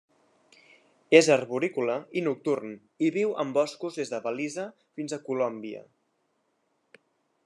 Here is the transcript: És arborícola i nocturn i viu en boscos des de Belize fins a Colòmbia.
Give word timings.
És 1.17 1.27
arborícola 1.35 1.97
i 2.21 2.23
nocturn 2.27 2.73
i 3.07 3.11
viu 3.17 3.35
en 3.45 3.53
boscos 3.59 4.01
des 4.01 4.13
de 4.15 4.23
Belize 4.25 4.67
fins 5.01 5.17
a 5.19 5.23
Colòmbia. 5.29 5.85